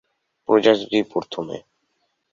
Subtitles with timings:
[0.49, 1.57] প্রজাতিটি প্রথমে।